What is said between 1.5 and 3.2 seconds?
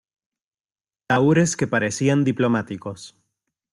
que parecían diplomáticos